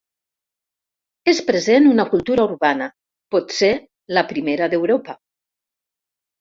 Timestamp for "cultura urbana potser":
2.15-3.71